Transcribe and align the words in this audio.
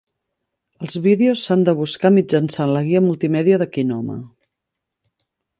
Els 0.85 0.97
vídeos 1.03 1.43
s'han 1.49 1.67
de 1.67 1.75
buscar 1.83 2.11
mitjançant 2.17 2.73
la 2.79 2.83
guia 2.89 3.05
multimèdia 3.11 3.63
de 3.65 3.71
Kinoma. 3.77 4.21